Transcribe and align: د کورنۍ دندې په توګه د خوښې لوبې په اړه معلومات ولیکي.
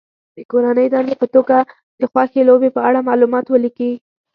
د 0.35 0.37
کورنۍ 0.51 0.87
دندې 0.93 1.15
په 1.21 1.27
توګه 1.35 1.57
د 1.99 2.01
خوښې 2.11 2.41
لوبې 2.49 2.69
په 2.75 2.81
اړه 2.87 3.05
معلومات 3.09 3.45
ولیکي. 3.49 3.91